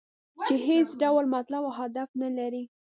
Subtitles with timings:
[0.47, 2.63] چې هېڅ ډول مطلب او هدف نه لري.